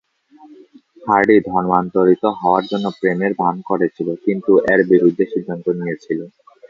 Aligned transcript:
Hardy 1.01 1.37
ধর্মান্তরিত 1.49 2.23
হওয়ার 2.39 2.63
জন্য 2.71 2.85
প্রেমের 2.99 3.33
ভান 3.41 3.55
করেছিল, 3.69 4.07
কিন্তু 4.25 4.51
এর 4.71 4.81
বিরুদ্ধে 4.91 5.25
সিদ্ধান্ত 5.33 5.65
নিয়েছিল। 5.79 6.19